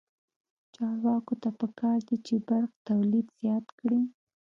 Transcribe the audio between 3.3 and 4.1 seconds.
زیات کړي.